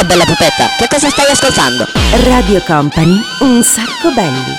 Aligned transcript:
Ciao 0.00 0.08
bella 0.08 0.24
pupetta, 0.24 0.64
che 0.78 0.86
cosa 0.88 1.10
stai 1.10 1.30
ascoltando? 1.30 1.84
Radio 2.24 2.62
Company, 2.62 3.20
un 3.40 3.62
sacco 3.62 4.10
belli. 4.14 4.56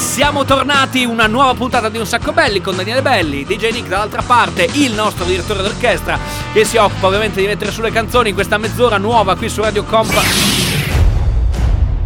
Siamo 0.00 0.44
tornati, 0.44 1.04
una 1.04 1.28
nuova 1.28 1.54
puntata 1.54 1.88
di 1.90 1.96
Un 1.96 2.06
Sacco 2.06 2.32
Belli 2.32 2.60
con 2.60 2.74
Daniele 2.74 3.02
Belli, 3.02 3.44
DJ 3.44 3.70
Nick 3.70 3.86
dall'altra 3.86 4.22
parte, 4.22 4.68
il 4.72 4.94
nostro 4.94 5.24
direttore 5.24 5.62
d'orchestra 5.62 6.18
che 6.52 6.64
si 6.64 6.76
occupa 6.76 7.06
ovviamente 7.06 7.40
di 7.40 7.46
mettere 7.46 7.70
sulle 7.70 7.92
canzoni 7.92 8.30
in 8.30 8.34
questa 8.34 8.58
mezz'ora 8.58 8.98
nuova 8.98 9.36
qui 9.36 9.48
su 9.48 9.62
Radio 9.62 9.84
Comp. 9.84 10.12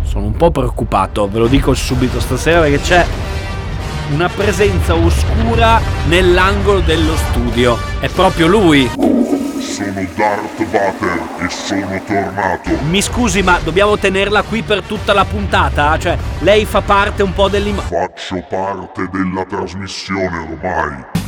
Sono 0.02 0.26
un 0.26 0.36
po' 0.36 0.50
preoccupato, 0.50 1.26
ve 1.26 1.38
lo 1.38 1.46
dico 1.46 1.72
subito 1.72 2.20
stasera 2.20 2.60
perché 2.60 2.82
c'è 2.82 3.06
una 4.12 4.28
presenza 4.28 4.94
oscura 4.94 5.80
nell'angolo 6.06 6.80
dello 6.80 7.16
studio. 7.16 7.78
È 7.98 8.08
proprio 8.08 8.46
lui. 8.46 8.90
Sono 9.60 10.06
Darth 10.14 10.64
Vader 10.66 11.20
e 11.38 11.48
sono 11.48 12.00
tornato. 12.06 12.70
Mi 12.88 13.00
scusi, 13.00 13.42
ma 13.42 13.58
dobbiamo 13.62 13.96
tenerla 13.96 14.42
qui 14.42 14.62
per 14.62 14.82
tutta 14.82 15.14
la 15.14 15.24
puntata? 15.24 15.98
Cioè, 15.98 16.16
lei 16.40 16.64
fa 16.66 16.82
parte 16.82 17.22
un 17.22 17.32
po' 17.32 17.48
dell'immagine. 17.48 18.06
Faccio 18.06 18.44
parte 18.48 19.08
della 19.10 19.44
trasmissione 19.44 20.48
ormai. 20.50 21.21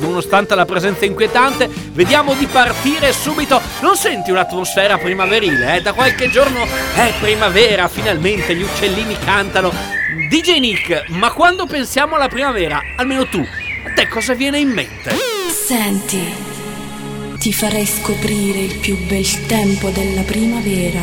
Nonostante 0.00 0.54
la 0.54 0.64
presenza 0.64 1.04
inquietante, 1.04 1.68
vediamo 1.92 2.34
di 2.34 2.46
partire 2.46 3.12
subito. 3.12 3.60
Non 3.80 3.96
senti 3.96 4.30
un'atmosfera 4.30 4.98
primaverile? 4.98 5.76
Eh? 5.76 5.80
Da 5.82 5.92
qualche 5.92 6.28
giorno 6.30 6.66
è 6.94 7.12
primavera, 7.20 7.88
finalmente 7.88 8.54
gli 8.54 8.62
uccellini 8.62 9.16
cantano. 9.18 9.72
DJ 10.28 10.58
Nick, 10.58 11.08
ma 11.08 11.30
quando 11.32 11.66
pensiamo 11.66 12.16
alla 12.16 12.28
primavera, 12.28 12.80
almeno 12.96 13.26
tu, 13.26 13.40
a 13.40 13.92
te 13.94 14.08
cosa 14.08 14.34
viene 14.34 14.58
in 14.58 14.68
mente? 14.68 15.14
Senti, 15.66 16.34
ti 17.38 17.52
farei 17.52 17.86
scoprire 17.86 18.58
il 18.60 18.78
più 18.78 18.96
bel 19.06 19.46
tempo 19.46 19.90
della 19.90 20.22
primavera, 20.22 21.00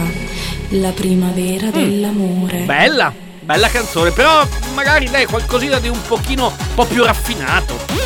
la 0.69 0.91
primavera 0.91 1.69
dell'amore. 1.69 2.59
Bella, 2.59 3.13
bella 3.41 3.69
canzone, 3.69 4.11
però 4.11 4.47
magari 4.73 5.09
dai 5.09 5.25
qualcosina 5.25 5.79
di 5.79 5.87
un 5.87 6.01
pochino 6.05 6.47
un 6.47 6.73
po' 6.75 6.85
più 6.85 7.03
raffinato. 7.03 7.96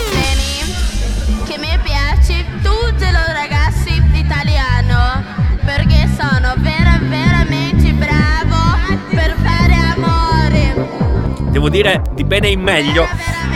Devo 11.62 11.74
dire 11.74 12.02
di 12.14 12.24
bene 12.24 12.48
in 12.48 12.60
meglio. 12.60 13.08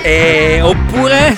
E 0.04 0.60
oppure 0.62 1.36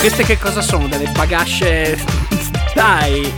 queste 0.00 0.24
che 0.24 0.38
cosa 0.38 0.62
sono? 0.62 0.88
Delle 0.88 1.10
bagasce. 1.10 2.02
Dai, 2.72 3.30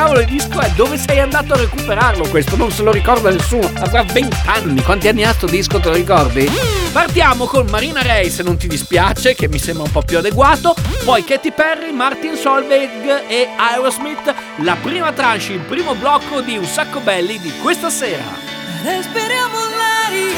cavolo 0.00 0.20
di 0.20 0.32
disco 0.32 0.60
è? 0.60 0.70
Dove 0.70 0.96
sei 0.96 1.20
andato 1.20 1.52
a 1.52 1.56
recuperarlo 1.58 2.26
questo? 2.28 2.56
Non 2.56 2.70
se 2.70 2.82
lo 2.82 2.90
ricorda 2.90 3.28
nessuno. 3.28 3.70
Avrà 3.80 4.02
20 4.02 4.34
anni. 4.46 4.82
Quanti 4.82 5.08
anni 5.08 5.24
ha 5.24 5.32
sto 5.34 5.44
disco, 5.44 5.78
te 5.78 5.90
lo 5.90 5.94
ricordi? 5.94 6.50
Partiamo 6.90 7.44
con 7.44 7.66
Marina 7.66 8.00
Ray, 8.00 8.30
se 8.30 8.42
non 8.42 8.56
ti 8.56 8.66
dispiace, 8.66 9.34
che 9.34 9.46
mi 9.46 9.58
sembra 9.58 9.84
un 9.84 9.90
po' 9.90 10.00
più 10.00 10.16
adeguato. 10.16 10.74
Poi 11.04 11.22
Katy 11.22 11.52
Perry, 11.52 11.92
Martin 11.92 12.34
Solveig 12.34 13.24
e 13.28 13.48
Aerosmith. 13.58 14.34
La 14.62 14.76
prima 14.80 15.12
tranche, 15.12 15.52
il 15.52 15.60
primo 15.60 15.94
blocco 15.94 16.40
di 16.40 16.56
Un 16.56 16.64
sacco 16.64 17.00
belli 17.00 17.38
di 17.38 17.52
questa 17.60 17.90
sera. 17.90 18.24
Respiriamo 18.82 19.58
l'aria 19.76 20.32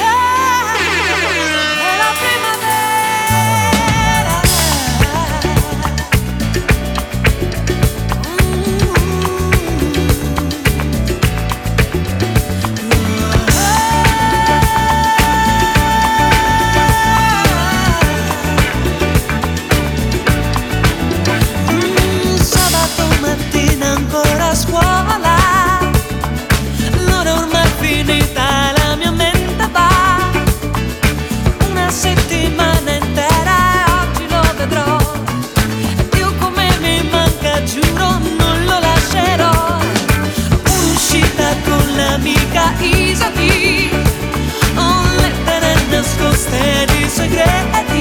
della 1.78 2.12
primavera. 2.18 2.48
Mm, 2.48 2.52
desgosto 46.12 46.50
de 46.50 47.11
segredo 47.11 47.92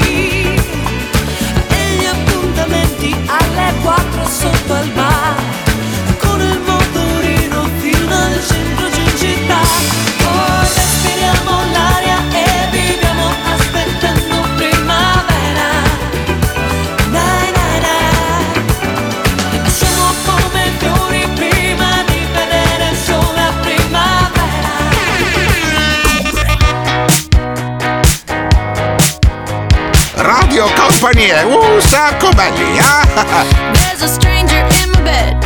Company, 31.21 31.53
un 31.53 31.79
sacco 31.79 32.29
belli, 32.31 32.79
ah! 32.79 33.45
There's 33.73 34.01
a 34.01 34.07
stranger 34.07 34.65
in 34.81 34.89
my 34.89 35.01
bed. 35.01 35.41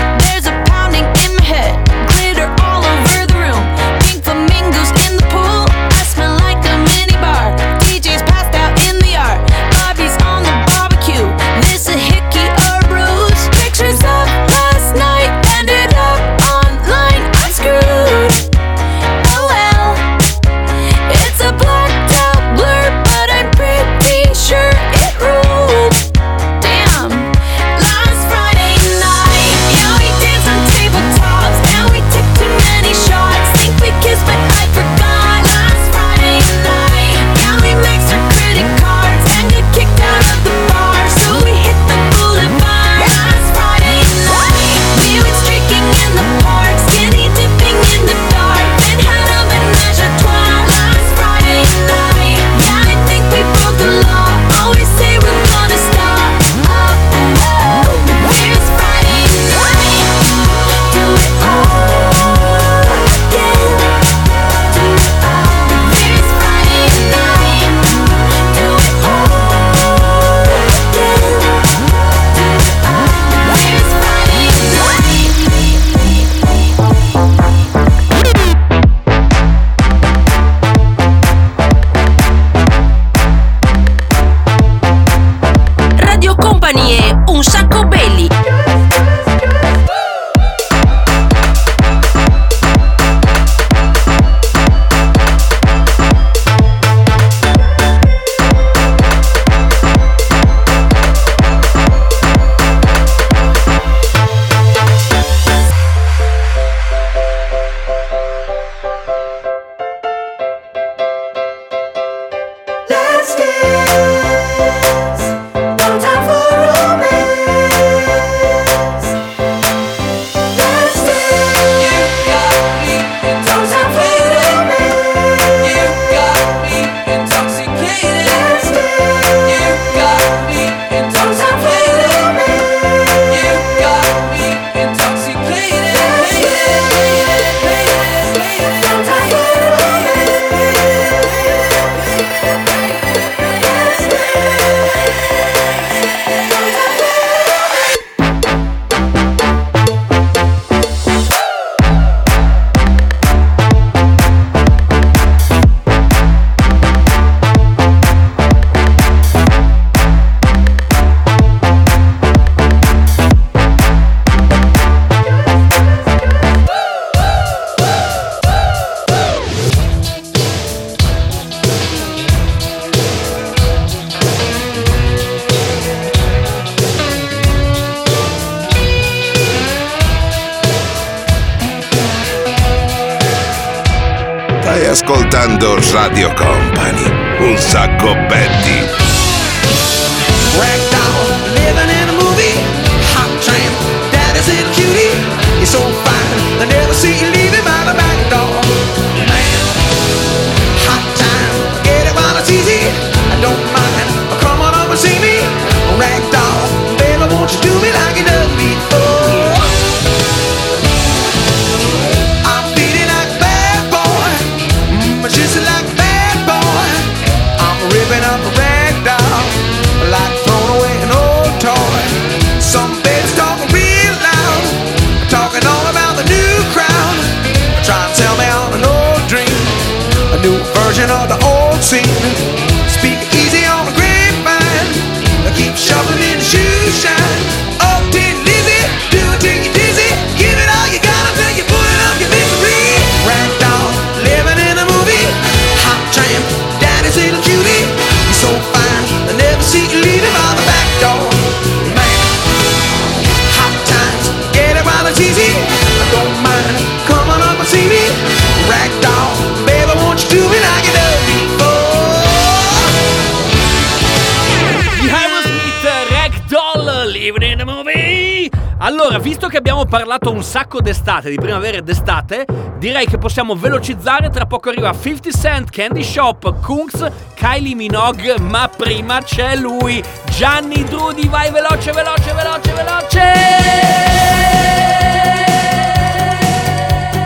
Visto 269.26 269.48
che 269.48 269.58
abbiamo 269.58 269.86
parlato 269.86 270.32
un 270.32 270.44
sacco 270.44 270.82
d'estate, 270.82 271.32
di 271.32 271.38
primavera 271.38 271.78
e 271.78 271.82
d'estate 271.82 272.46
Direi 272.78 273.08
che 273.08 273.18
possiamo 273.18 273.56
velocizzare, 273.56 274.30
tra 274.30 274.46
poco 274.46 274.70
arriva 274.70 274.94
50 274.94 275.32
Cent, 275.32 275.72
Candy 275.72 276.04
Shop, 276.04 276.62
Kungs, 276.62 277.04
Kylie 277.34 277.74
Minogue 277.74 278.40
Ma 278.40 278.70
prima 278.70 279.24
c'è 279.24 279.56
lui, 279.56 280.04
Gianni 280.30 280.84
Drudi, 280.84 281.28
vai 281.28 281.50
veloce, 281.50 281.92
veloce, 281.92 282.34
veloce, 282.34 282.74
veloce! 282.74 283.24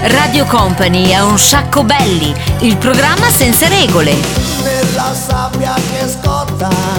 Radio 0.01 0.45
Company 0.45 1.09
è 1.09 1.19
un 1.21 1.37
sacco 1.37 1.83
belli, 1.83 2.33
il 2.59 2.77
programma 2.77 3.29
senza 3.29 3.67
regole. 3.67 4.15
Nella 4.63 5.13
sabbia 5.13 5.73
che 5.73 6.07
scotta 6.07 6.98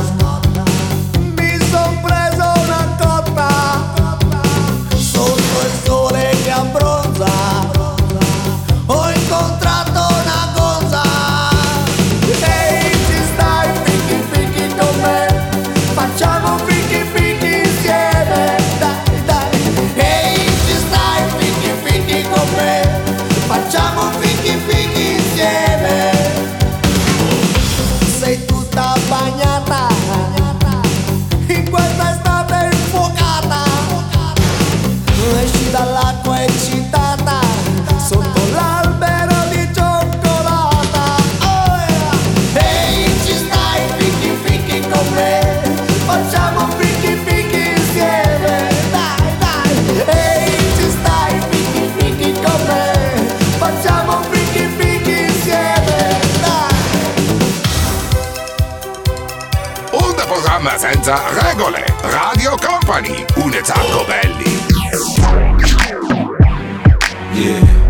Yeah. 67.51 67.81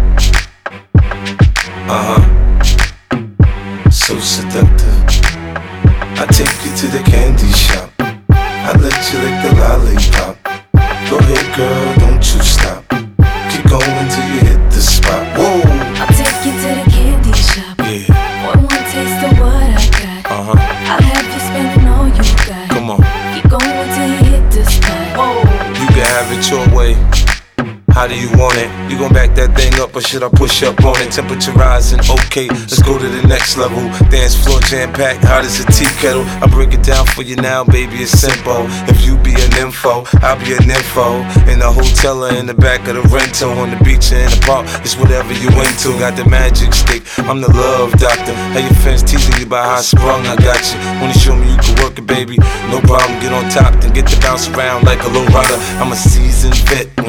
Uh 1.86 2.02
huh. 2.02 2.29
Should 30.10 30.24
I 30.24 30.28
push 30.28 30.64
up 30.64 30.82
on 30.82 30.98
it? 30.98 31.12
Temperature 31.12 31.52
rising, 31.52 32.00
okay, 32.02 32.48
let's 32.48 32.82
go 32.82 32.98
to 32.98 33.06
the 33.06 33.22
next 33.28 33.56
level. 33.56 33.78
Dance 34.10 34.34
floor 34.34 34.58
jam 34.66 34.92
packed, 34.92 35.22
hot 35.22 35.44
as 35.44 35.62
a 35.62 35.66
tea 35.70 35.86
kettle. 36.02 36.26
I 36.42 36.50
break 36.50 36.74
it 36.74 36.82
down 36.82 37.06
for 37.06 37.22
you 37.22 37.36
now, 37.36 37.62
baby, 37.62 38.02
it's 38.02 38.10
simple. 38.18 38.66
If 38.90 39.06
you 39.06 39.14
be 39.22 39.38
an 39.38 39.54
info, 39.54 40.02
I'll 40.18 40.34
be 40.42 40.50
an 40.58 40.66
info. 40.66 41.22
In 41.46 41.62
the 41.62 41.70
hotel 41.70 42.26
or 42.26 42.34
in 42.34 42.46
the 42.46 42.58
back 42.58 42.90
of 42.90 42.98
the 42.98 43.06
rental, 43.06 43.54
on 43.62 43.70
the 43.70 43.78
beach 43.86 44.10
or 44.10 44.18
in 44.18 44.34
the 44.34 44.42
park, 44.42 44.66
it's 44.82 44.98
whatever 44.98 45.30
you 45.30 45.46
into. 45.62 45.94
Got 46.02 46.18
the 46.18 46.26
magic 46.26 46.74
stick, 46.74 47.06
I'm 47.30 47.38
the 47.38 47.52
love 47.54 47.94
doctor. 47.94 48.34
How 48.50 48.58
your 48.58 48.74
fans 48.82 49.06
teasing 49.06 49.38
you 49.38 49.46
about 49.46 49.62
how 49.62 49.78
I 49.78 49.82
sprung, 49.86 50.26
I 50.26 50.34
got 50.42 50.58
you. 50.74 50.78
Wanna 50.98 51.14
show 51.14 51.38
me 51.38 51.46
you 51.54 51.60
can 51.62 51.78
work 51.86 51.94
it, 51.94 52.06
baby? 52.10 52.34
No 52.66 52.82
problem, 52.82 53.14
get 53.22 53.30
on 53.30 53.46
top, 53.46 53.78
then 53.78 53.94
get 53.94 54.10
to 54.10 54.18
bounce 54.18 54.50
around 54.50 54.90
like 54.90 55.06
a 55.06 55.08
low 55.14 55.22
rider. 55.30 55.54
I'm 55.78 55.94
a 55.94 55.96
seasoned 55.96 56.58
vet 56.66 56.90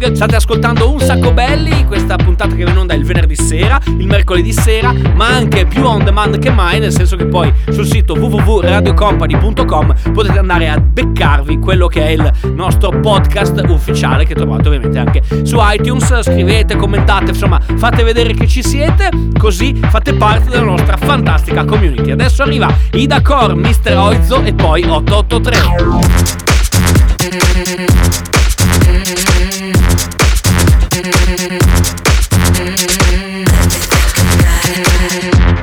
Minogue. 0.00 0.16
State 0.16 0.36
ascoltando 0.36 0.90
un 0.90 1.00
sacco 1.00 1.32
belli. 1.32 1.84
Questa 1.84 2.16
puntata 2.16 2.54
che 2.54 2.64
va 2.64 2.70
in 2.70 2.78
onda 2.78 2.94
il 2.94 3.04
venerdì 3.04 3.36
sera, 3.36 3.78
il 3.86 4.06
mercoledì 4.06 4.52
sera, 4.52 4.92
ma 5.14 5.26
anche 5.26 5.66
più 5.66 5.84
on 5.84 6.02
demand 6.04 6.38
che 6.38 6.50
mai, 6.50 6.78
nel 6.78 6.92
senso 6.92 7.16
che 7.16 7.26
poi 7.26 7.52
sul 7.70 7.86
sito 7.86 8.14
www.radiocompany.com 8.14 9.94
potete 10.12 10.38
andare 10.38 10.68
a 10.68 10.78
beccarvi 10.80 11.58
quello 11.58 11.86
che 11.88 12.06
è 12.06 12.10
il 12.10 12.30
nostro 12.54 12.90
podcast 13.00 13.62
ufficiale 13.68 14.24
che 14.24 14.34
trovate 14.34 14.68
ovviamente 14.68 14.98
anche 14.98 15.22
su 15.42 15.58
iTunes. 15.60 16.22
Scrivete, 16.22 16.76
commentate, 16.76 17.30
insomma, 17.30 17.60
fate 17.76 18.02
vedere 18.02 18.32
che 18.32 18.46
ci 18.46 18.62
siete, 18.62 19.10
così 19.38 19.78
fate 19.88 20.14
parte 20.14 20.48
della 20.50 20.64
nostra 20.64 20.96
fantastica 20.96 21.64
community. 21.64 22.10
Adesso 22.10 22.42
arriva 22.42 22.72
Ida 22.92 23.20
Core, 23.20 23.54
Mr. 23.54 23.96
Oizzo 23.96 24.42
e 24.42 24.54
poi 24.54 24.82
883. 24.82 26.28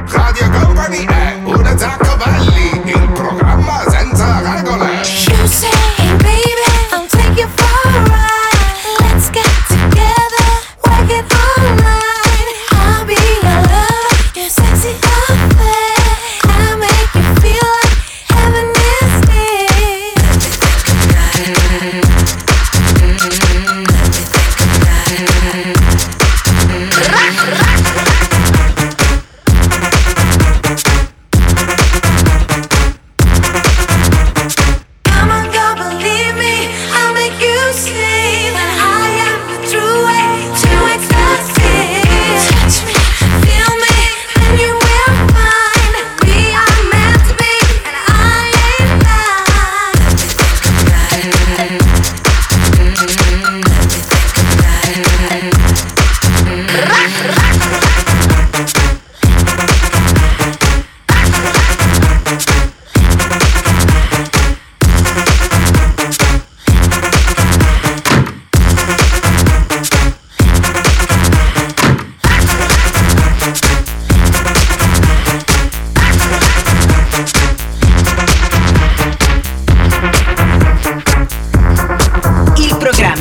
Radio 0.10 0.50
Company 0.50 1.17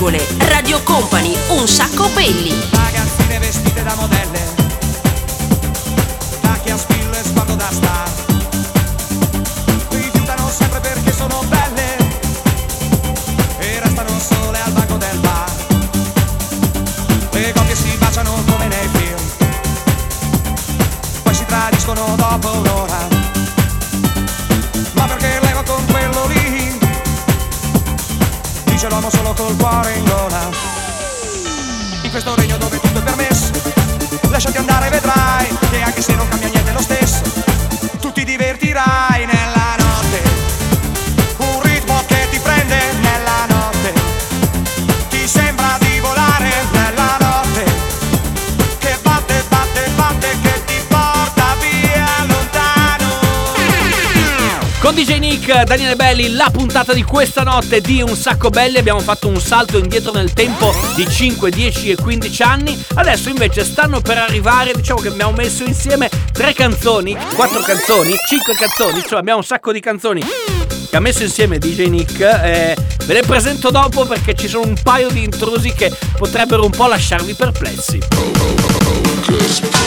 Regole. 0.00 0.26
Radio 0.38 0.82
Company, 0.82 1.36
un 1.48 1.68
sacco 1.68 2.08
belli. 2.14 2.54
Ragazzine 2.70 3.38
vestite 3.38 3.82
da 3.82 3.94
modelle, 3.96 4.49
Con 54.90 54.98
DJ 54.98 55.18
Nick, 55.18 55.62
Daniele 55.66 55.94
Belli, 55.94 56.32
la 56.32 56.50
puntata 56.50 56.92
di 56.92 57.04
questa 57.04 57.44
notte 57.44 57.80
di 57.80 58.02
Un 58.02 58.16
Sacco 58.16 58.50
Belli 58.50 58.76
abbiamo 58.76 58.98
fatto 58.98 59.28
un 59.28 59.40
salto 59.40 59.78
indietro 59.78 60.10
nel 60.10 60.32
tempo 60.32 60.74
di 60.96 61.08
5, 61.08 61.48
10 61.48 61.90
e 61.90 61.94
15 61.94 62.42
anni. 62.42 62.84
Adesso 62.94 63.28
invece 63.28 63.62
stanno 63.62 64.00
per 64.00 64.18
arrivare, 64.18 64.72
diciamo 64.74 65.00
che 65.00 65.06
abbiamo 65.06 65.30
messo 65.30 65.62
insieme 65.62 66.10
tre 66.32 66.54
canzoni, 66.54 67.16
quattro 67.36 67.60
canzoni, 67.60 68.16
cinque 68.26 68.54
canzoni, 68.54 68.96
insomma 68.96 69.20
abbiamo 69.20 69.38
un 69.38 69.44
sacco 69.44 69.70
di 69.70 69.78
canzoni 69.78 70.24
che 70.90 70.96
ha 70.96 71.00
messo 71.00 71.22
insieme 71.22 71.58
DJ 71.58 71.86
Nick. 71.86 72.18
eh, 72.18 72.76
ve 73.04 73.14
le 73.14 73.22
presento 73.22 73.70
dopo 73.70 74.04
perché 74.06 74.34
ci 74.34 74.48
sono 74.48 74.66
un 74.66 74.74
paio 74.82 75.08
di 75.08 75.22
intrusi 75.22 75.72
che 75.72 75.92
potrebbero 76.16 76.64
un 76.64 76.72
po' 76.72 76.88
lasciarvi 76.88 77.34
perplessi. 77.34 78.00
ascoltando 79.30 79.79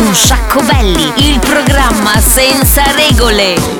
un 0.00 0.14
sacco 0.14 0.60
belli, 0.62 1.12
il 1.16 1.38
programma 1.40 2.20
senza 2.20 2.82
regole. 2.94 3.78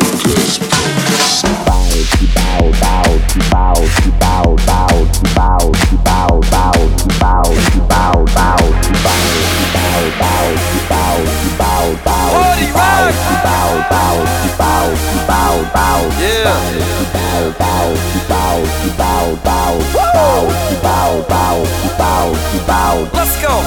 Let's 23.12 23.40
go. 23.40 23.62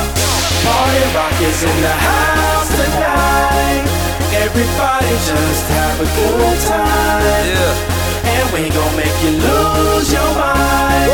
Party 0.63 1.15
rock 1.15 1.41
is 1.41 1.63
in 1.63 1.81
the 1.81 1.89
house. 1.89 2.30
Everybody 4.51 5.15
just 5.31 5.65
have 5.71 5.95
a 5.95 6.03
good 6.03 6.59
time. 6.67 7.23
Yeah. 7.47 8.35
And 8.35 8.51
we 8.51 8.67
gon' 8.67 8.95
make 8.99 9.15
you 9.23 9.31
lose 9.39 10.11
your 10.11 10.27
mind. 10.35 11.07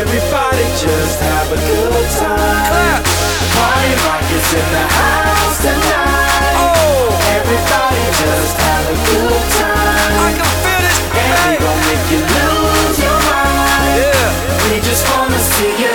Everybody 0.00 0.64
just 0.80 1.20
have 1.20 1.52
a 1.52 1.60
good 1.60 2.08
time. 2.16 2.64
Clap. 2.64 3.04
Party 3.52 3.92
rock 4.08 4.24
is 4.32 4.48
in 4.48 4.66
the 4.72 4.86
house 4.96 5.60
tonight. 5.60 6.56
Oh. 6.56 7.36
Everybody 7.36 8.00
just 8.16 8.56
have 8.56 8.84
a 8.88 8.96
good 9.12 9.44
time. 9.60 10.24
I 10.24 10.32
can 10.32 10.48
feel 10.64 10.80
this. 10.88 10.98
And 11.20 11.36
we 11.44 11.52
gon' 11.60 11.80
make 11.84 12.06
you 12.16 12.20
lose 12.32 12.96
your 12.96 13.20
mind. 13.28 13.92
Yeah. 14.00 14.72
We 14.72 14.80
just 14.80 15.04
wanna 15.12 15.40
see 15.52 15.84
you. 15.84 15.92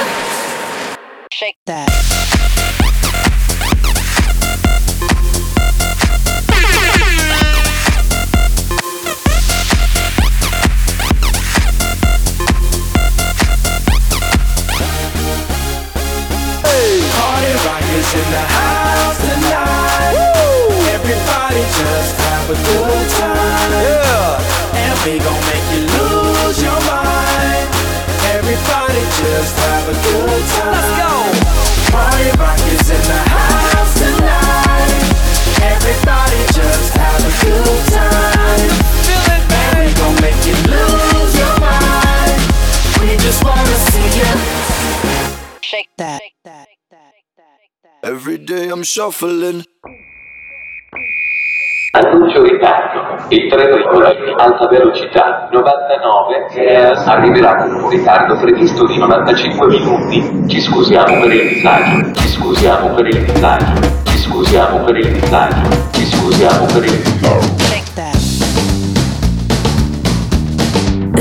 Shake 1.33 1.57
that. 1.65 2.18
A 29.89 29.93
good 29.93 30.43
time. 30.53 30.71
Let's 30.71 30.91
go. 31.01 31.13
Party 31.89 32.29
rock 32.37 32.59
is 32.69 32.89
in 32.93 33.03
the 33.09 33.21
house 33.33 33.93
tonight. 33.97 35.01
Everybody 35.73 36.41
just 36.53 36.93
have 36.93 37.21
a 37.25 37.33
good 37.41 37.81
time. 37.97 38.69
And 39.57 39.73
we 39.81 39.89
gon' 39.99 40.15
make 40.21 40.41
you 40.45 40.57
lose 40.69 41.33
your 41.41 41.55
mind. 41.59 42.39
We 43.01 43.17
just 43.17 43.43
wanna 43.43 43.77
see 43.89 44.09
you. 44.19 44.31
Shake 45.61 45.89
that. 45.97 46.21
Every 48.03 48.37
day 48.37 48.69
I'm 48.69 48.83
shuffling. 48.83 49.65
Annuncio 51.91 52.43
ritardo. 52.43 53.25
Il 53.29 53.49
treno 53.49 53.77
in 53.77 53.83
Bologna 53.91 54.35
alta 54.37 54.67
velocità 54.67 55.49
99 55.51 56.45
eh, 56.53 56.91
arriverà 57.05 57.55
con 57.55 57.83
un 57.83 57.89
ritardo 57.89 58.37
previsto 58.39 58.85
di 58.85 58.99
95 58.99 59.67
minuti. 59.67 60.43
Ci 60.47 60.61
scusiamo 60.61 61.19
per 61.19 61.33
il 61.33 61.47
disagio. 61.49 62.11
Ci 62.11 62.27
scusiamo 62.27 62.93
per 62.93 63.07
il 63.07 63.25
disagio. 63.25 63.81
Ci 64.03 64.17
scusiamo 64.17 64.83
per 64.83 64.97
il 64.97 65.11
disagio. 65.13 65.69
Ci 65.91 66.05
scusiamo 66.05 66.65
per 66.67 66.83
il 66.83 67.01
disagio. 67.01 67.57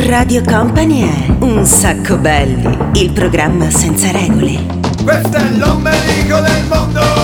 Radio 0.08 0.42
Company 0.42 1.02
è 1.02 1.44
Un 1.44 1.64
sacco 1.64 2.16
belli, 2.18 2.76
il 2.94 3.12
programma 3.12 3.70
senza 3.70 4.10
regole. 4.10 4.58
Questo 5.02 5.36
è 5.36 5.48
l'ombelico 5.56 6.40
del 6.40 6.64
mondo. 6.68 7.17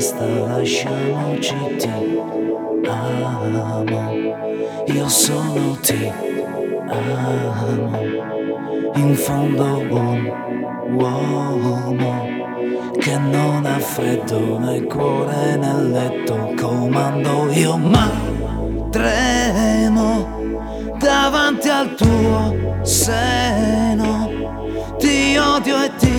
Basta, 0.00 0.24
lasciamoci 0.24 1.54
ti 1.76 1.90
amo, 2.88 4.12
io 4.86 5.08
solo 5.08 5.76
ti 5.82 6.10
amo, 6.88 8.00
in 8.94 9.14
fondo 9.14 9.84
buon 9.88 10.32
uomo, 10.94 12.28
che 12.98 13.18
non 13.18 13.66
ha 13.66 13.78
freddo 13.78 14.58
nel 14.58 14.84
cuore 14.84 15.56
nel 15.56 15.90
letto 15.90 16.54
comando 16.58 17.50
io 17.52 17.76
ma 17.76 18.10
tremo 18.90 20.28
davanti 20.98 21.68
al 21.68 21.94
tuo 21.94 22.80
seno. 22.82 24.28
Ti 24.98 25.36
odio 25.38 25.82
e 25.82 25.90
ti 25.96 26.09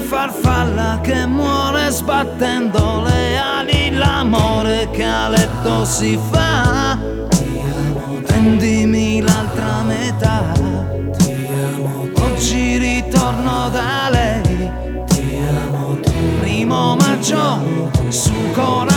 farfalla 0.00 1.00
che 1.02 1.26
muore 1.26 1.90
sbattendo 1.90 3.02
le 3.02 3.38
ali. 3.38 3.90
L'amore 3.90 4.88
che 4.90 5.04
a 5.04 5.28
letto 5.28 5.84
si 5.84 6.18
fa. 6.30 6.98
Prendimi 8.26 9.20
l'altra 9.20 9.82
metà. 9.82 10.52
Oggi 12.22 12.78
ritorno 12.78 13.68
da 13.70 14.08
lei. 14.10 14.70
Primo 16.40 16.96
maggio 16.96 17.90
su 18.08 18.32
coraggio 18.52 18.91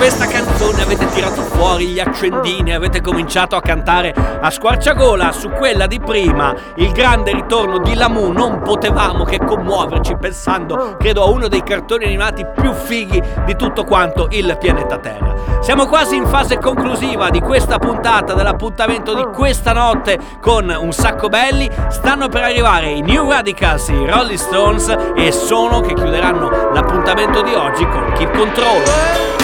questa 0.00 0.24
canzone 0.24 0.80
avete 0.80 1.06
tirato 1.08 1.42
fuori 1.42 1.88
gli 1.88 2.00
accendini, 2.00 2.72
avete 2.72 3.02
cominciato 3.02 3.54
a 3.54 3.60
cantare 3.60 4.14
a 4.14 4.48
squarciagola, 4.48 5.30
su 5.30 5.50
quella 5.50 5.86
di 5.86 6.00
prima, 6.00 6.54
il 6.76 6.90
grande 6.92 7.34
ritorno 7.34 7.80
di 7.80 7.92
Lamu, 7.92 8.32
non 8.32 8.62
potevamo 8.62 9.24
che 9.24 9.36
commuoverci 9.36 10.16
pensando, 10.16 10.96
credo, 10.98 11.22
a 11.22 11.28
uno 11.28 11.48
dei 11.48 11.62
cartoni 11.62 12.06
animati 12.06 12.46
più 12.46 12.72
fighi 12.72 13.22
di 13.44 13.54
tutto 13.56 13.84
quanto 13.84 14.28
il 14.30 14.56
pianeta 14.58 14.96
Terra. 14.96 15.34
Siamo 15.60 15.84
quasi 15.84 16.16
in 16.16 16.24
fase 16.24 16.56
conclusiva 16.56 17.28
di 17.28 17.40
questa 17.42 17.76
puntata, 17.76 18.32
dell'appuntamento 18.32 19.14
di 19.14 19.24
questa 19.34 19.74
notte 19.74 20.18
con 20.40 20.74
un 20.74 20.92
sacco 20.92 21.28
belli. 21.28 21.68
Stanno 21.90 22.28
per 22.28 22.44
arrivare 22.44 22.88
i 22.88 23.02
New 23.02 23.28
Radicals, 23.28 23.88
i 23.88 24.06
Rolling 24.06 24.38
Stones 24.38 24.96
e 25.14 25.30
sono 25.30 25.80
che 25.80 25.92
chiuderanno 25.92 26.70
l'appuntamento 26.72 27.42
di 27.42 27.52
oggi 27.52 27.86
con 27.86 28.14
Keep 28.16 28.34
Control. 28.34 29.39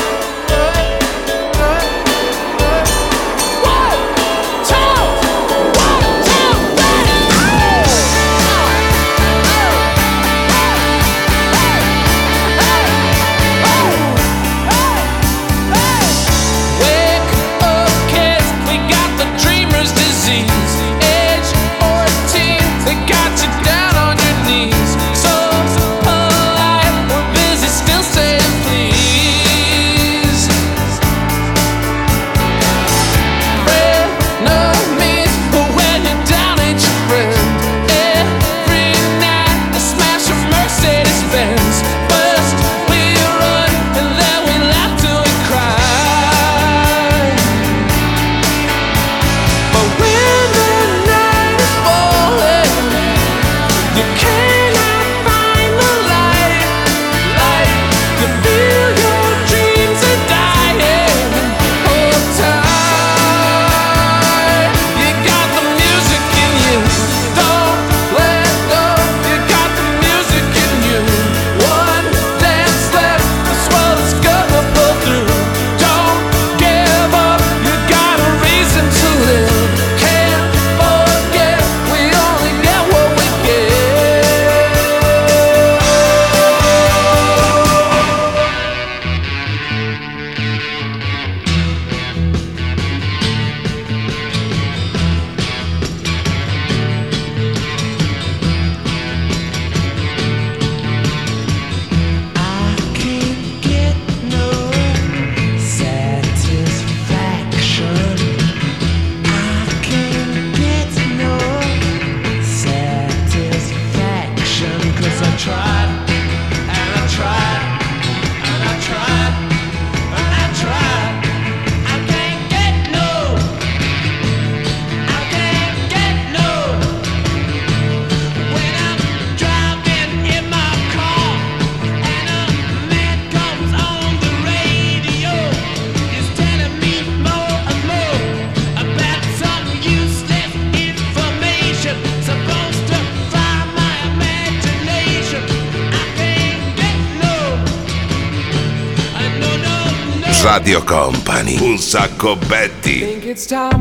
Radio 150.67 150.83
Company, 150.83 151.57
un 151.61 151.79
sacco 151.79 152.35
Betty. 152.35 152.99
think 152.99 153.25
it's 153.25 153.47
time 153.47 153.81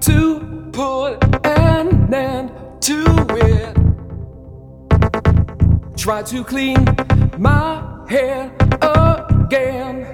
to 0.00 0.40
put 0.72 1.22
an 1.44 2.14
end 2.14 2.50
to 2.80 3.04
it. 3.36 3.76
Try 5.94 6.22
to 6.22 6.42
clean 6.42 6.86
my 7.36 7.82
hair 8.08 8.50
again. 8.80 10.06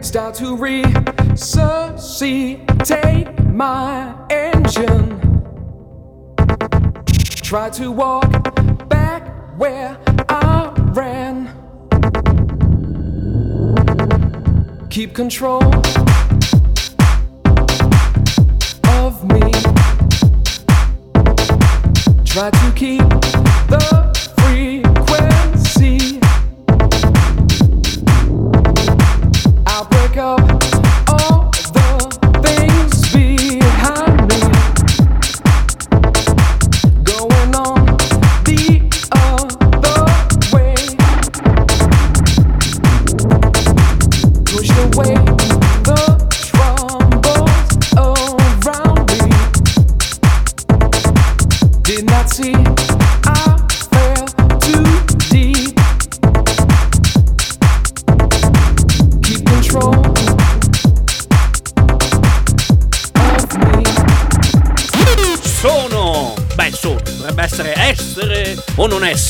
Start 0.00 0.36
to 0.36 0.56
resuscitate 0.56 3.36
my 3.52 4.14
engine. 4.30 5.18
Try 7.42 7.68
to 7.70 7.90
walk 7.90 8.30
back 8.88 9.26
where 9.58 9.98
I 10.28 10.72
ran. 10.94 11.61
Keep 14.92 15.14
control 15.14 15.62
of 18.88 19.24
me. 19.24 19.40
Try 22.26 22.50
to 22.50 22.72
keep 22.76 23.00
the 23.70 24.01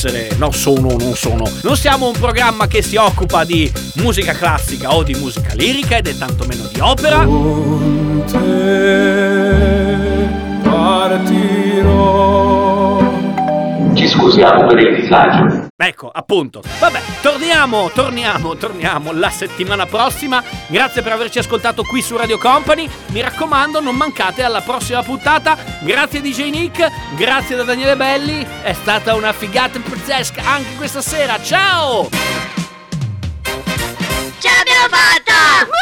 essere 0.03 0.29
no 0.37 0.51
sono, 0.51 0.95
non 0.97 1.15
sono. 1.15 1.49
Non 1.61 1.77
siamo 1.77 2.07
un 2.07 2.13
programma 2.13 2.67
che 2.67 2.81
si 2.81 2.95
occupa 2.95 3.43
di 3.43 3.71
musica 3.95 4.33
classica 4.33 4.93
o 4.93 5.03
di 5.03 5.13
musica 5.15 5.53
lirica 5.53 5.97
ed 5.97 6.07
è 6.07 6.17
tantomeno 6.17 6.67
di 6.71 6.79
opera. 6.79 7.23
Con 7.25 8.23
te 8.25 9.21
partirò 10.63 12.52
scusiamo 14.13 14.65
per 14.67 14.79
il 14.79 15.01
disagio. 15.01 15.67
Ecco, 15.75 16.09
appunto. 16.09 16.61
Vabbè, 16.79 17.01
torniamo, 17.21 17.89
torniamo, 17.93 18.55
torniamo 18.55 19.11
la 19.11 19.29
settimana 19.29 19.85
prossima. 19.85 20.41
Grazie 20.67 21.01
per 21.01 21.11
averci 21.11 21.39
ascoltato 21.39 21.83
qui 21.83 22.01
su 22.01 22.15
Radio 22.15 22.37
Company. 22.37 22.89
Mi 23.07 23.21
raccomando, 23.21 23.79
non 23.81 23.95
mancate 23.95 24.43
alla 24.43 24.61
prossima 24.61 25.01
puntata. 25.03 25.57
Grazie 25.81 26.21
DJ 26.21 26.49
Nick, 26.49 26.87
grazie 27.15 27.55
da 27.55 27.63
Daniele 27.63 27.95
Belli. 27.95 28.45
È 28.61 28.73
stata 28.73 29.15
una 29.15 29.33
figata 29.33 29.79
pazzesca 29.79 30.41
anche 30.45 30.75
questa 30.77 31.01
sera. 31.01 31.41
Ciao! 31.41 32.09
Ce 34.39 34.49
l'abbiamo 34.49 34.87
fatta! 34.89 35.81